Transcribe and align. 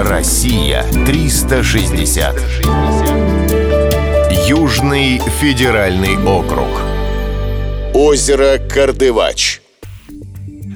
Россия 0.00 0.84
360. 1.06 2.40
Южный 4.46 5.20
федеральный 5.40 6.16
округ. 6.24 6.68
Озеро 7.94 8.58
Кардывач. 8.58 9.60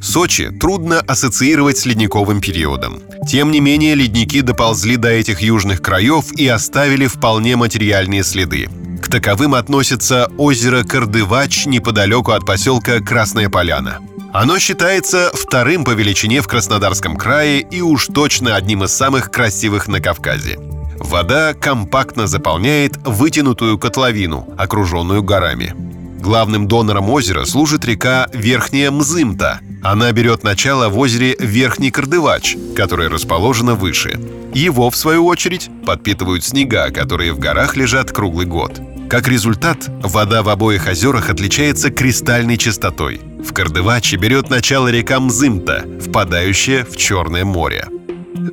Сочи 0.00 0.48
трудно 0.48 1.00
ассоциировать 1.00 1.76
с 1.76 1.84
ледниковым 1.84 2.40
периодом. 2.40 3.02
Тем 3.28 3.50
не 3.50 3.60
менее, 3.60 3.94
ледники 3.94 4.40
доползли 4.40 4.96
до 4.96 5.10
этих 5.10 5.42
южных 5.42 5.82
краев 5.82 6.32
и 6.38 6.48
оставили 6.48 7.06
вполне 7.06 7.56
материальные 7.56 8.24
следы. 8.24 8.70
К 9.02 9.08
таковым 9.10 9.54
относится 9.54 10.30
озеро 10.38 10.82
Кардывач 10.82 11.66
неподалеку 11.66 12.30
от 12.30 12.46
поселка 12.46 13.00
Красная 13.00 13.50
Поляна. 13.50 13.98
Оно 14.32 14.60
считается 14.60 15.30
вторым 15.34 15.84
по 15.84 15.90
величине 15.90 16.40
в 16.40 16.46
Краснодарском 16.46 17.16
крае 17.16 17.60
и 17.60 17.80
уж 17.80 18.06
точно 18.06 18.54
одним 18.54 18.84
из 18.84 18.92
самых 18.92 19.30
красивых 19.30 19.88
на 19.88 20.00
Кавказе. 20.00 20.56
Вода 20.98 21.52
компактно 21.54 22.28
заполняет 22.28 22.96
вытянутую 23.04 23.76
котловину, 23.78 24.46
окруженную 24.56 25.24
горами. 25.24 25.74
Главным 26.20 26.68
донором 26.68 27.10
озера 27.10 27.44
служит 27.44 27.84
река 27.84 28.28
Верхняя 28.32 28.90
Мзымта. 28.92 29.60
Она 29.82 30.12
берет 30.12 30.44
начало 30.44 30.90
в 30.90 30.98
озере 30.98 31.34
Верхний 31.40 31.90
Кардывач, 31.90 32.56
которое 32.76 33.08
расположено 33.08 33.74
выше. 33.74 34.20
Его, 34.54 34.90
в 34.90 34.96
свою 34.96 35.26
очередь, 35.26 35.70
подпитывают 35.84 36.44
снега, 36.44 36.90
которые 36.90 37.32
в 37.32 37.38
горах 37.38 37.76
лежат 37.76 38.12
круглый 38.12 38.46
год. 38.46 38.80
Как 39.08 39.26
результат, 39.26 39.88
вода 39.88 40.42
в 40.42 40.50
обоих 40.50 40.86
озерах 40.86 41.30
отличается 41.30 41.90
кристальной 41.90 42.58
чистотой. 42.58 43.20
В 43.42 43.52
Кардываче 43.52 44.16
берет 44.16 44.50
начало 44.50 44.88
река 44.88 45.18
Мзымта, 45.18 45.84
впадающая 46.00 46.84
в 46.84 46.96
Черное 46.96 47.44
море. 47.44 47.86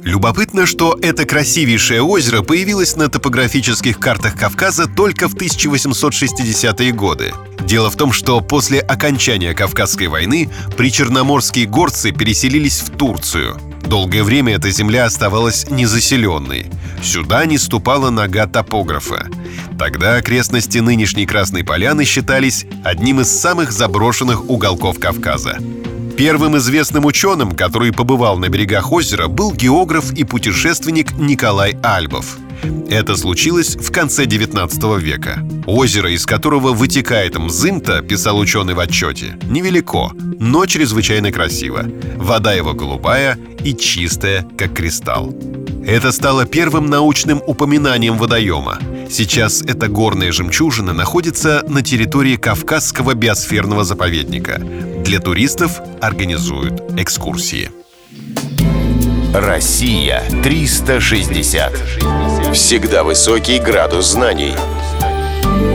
Любопытно, 0.03 0.65
что 0.65 0.97
это 1.01 1.25
красивейшее 1.25 2.01
озеро 2.01 2.41
появилось 2.41 2.95
на 2.95 3.09
топографических 3.09 3.99
картах 3.99 4.37
Кавказа 4.37 4.87
только 4.87 5.27
в 5.27 5.35
1860-е 5.35 6.91
годы. 6.93 7.33
Дело 7.61 7.89
в 7.89 7.95
том, 7.97 8.13
что 8.13 8.39
после 8.39 8.79
окончания 8.79 9.53
Кавказской 9.53 10.07
войны 10.07 10.49
причерноморские 10.77 11.65
горцы 11.65 12.11
переселились 12.11 12.79
в 12.79 12.91
Турцию. 12.97 13.57
Долгое 13.87 14.23
время 14.23 14.55
эта 14.55 14.69
земля 14.69 15.05
оставалась 15.05 15.69
незаселенной. 15.69 16.65
Сюда 17.01 17.45
не 17.45 17.57
ступала 17.57 18.09
нога 18.09 18.45
топографа. 18.45 19.27
Тогда 19.79 20.15
окрестности 20.15 20.79
нынешней 20.79 21.25
Красной 21.25 21.63
Поляны 21.63 22.03
считались 22.03 22.65
одним 22.83 23.21
из 23.21 23.29
самых 23.29 23.71
заброшенных 23.71 24.49
уголков 24.49 24.99
Кавказа. 24.99 25.57
Первым 26.17 26.57
известным 26.57 27.05
ученым, 27.05 27.51
который 27.51 27.93
побывал 27.93 28.37
на 28.37 28.49
берегах 28.49 28.91
озера, 28.91 29.27
был 29.27 29.53
географ 29.53 30.11
и 30.11 30.25
путешественник 30.25 31.13
Николай 31.13 31.77
Альбов. 31.81 32.37
Это 32.89 33.15
случилось 33.15 33.75
в 33.75 33.91
конце 33.91 34.25
19 34.25 35.01
века. 35.01 35.45
Озеро, 35.65 36.11
из 36.11 36.25
которого 36.25 36.73
вытекает 36.73 37.37
Мзымта, 37.37 38.01
писал 38.01 38.39
ученый 38.39 38.73
в 38.73 38.79
отчете, 38.79 39.37
невелико, 39.49 40.11
но 40.39 40.65
чрезвычайно 40.65 41.31
красиво. 41.31 41.85
Вода 42.15 42.53
его 42.53 42.73
голубая 42.73 43.37
и 43.63 43.73
чистая, 43.75 44.47
как 44.57 44.73
кристалл. 44.73 45.35
Это 45.85 46.11
стало 46.11 46.45
первым 46.45 46.87
научным 46.87 47.41
упоминанием 47.45 48.17
водоема. 48.17 48.77
Сейчас 49.09 49.61
эта 49.61 49.87
горная 49.87 50.31
жемчужина 50.31 50.93
находится 50.93 51.63
на 51.67 51.81
территории 51.81 52.35
Кавказского 52.35 53.13
биосферного 53.13 53.85
заповедника. 53.85 54.59
Для 55.05 55.19
туристов 55.19 55.79
организуют 56.01 56.81
экскурсии. 56.97 57.71
Россия 59.33 60.23
360. 60.43 62.26
Всегда 62.57 63.03
высокий 63.03 63.59
градус 63.59 64.07
знаний. 64.07 64.55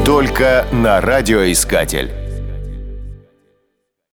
Только 0.05 0.67
на 0.73 1.01
радиоискатель. 1.01 2.22